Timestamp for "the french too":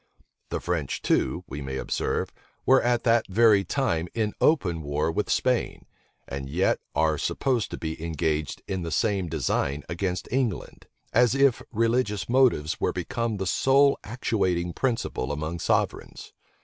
0.49-1.43